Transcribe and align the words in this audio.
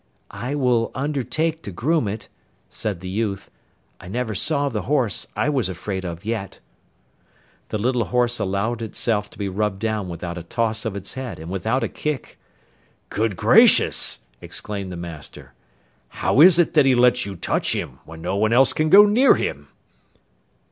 'I 0.31 0.55
will 0.55 0.91
undertake 0.95 1.61
to 1.61 1.69
groom 1.69 2.07
it,' 2.07 2.27
said 2.71 3.01
the 3.01 3.07
youth. 3.07 3.51
'I 3.99 4.07
never 4.07 4.33
saw 4.33 4.67
the 4.67 4.81
horse 4.89 5.27
I 5.35 5.47
was 5.47 5.69
afraid 5.69 6.03
of 6.03 6.25
yet.' 6.25 6.57
The 7.69 7.77
little 7.77 8.05
horse 8.05 8.39
allowed 8.39 8.81
itself 8.81 9.29
to 9.29 9.37
be 9.37 9.47
rubbed 9.47 9.77
down 9.77 10.09
without 10.09 10.39
a 10.39 10.41
toss 10.41 10.85
of 10.85 10.95
its 10.95 11.13
head 11.13 11.37
and 11.37 11.51
without 11.51 11.83
a 11.83 11.87
kick. 11.87 12.39
'Good 13.11 13.37
gracious!' 13.37 14.21
exclaimed 14.41 14.91
the 14.91 14.97
master; 14.97 15.53
'how 16.09 16.41
is 16.41 16.57
it 16.57 16.73
that 16.73 16.87
he 16.87 16.95
lets 16.95 17.27
you 17.27 17.35
touch 17.35 17.73
him, 17.73 17.99
when 18.03 18.23
no 18.23 18.35
one 18.35 18.53
else 18.53 18.73
can 18.73 18.89
go 18.89 19.05
near 19.05 19.35
him? 19.35 19.67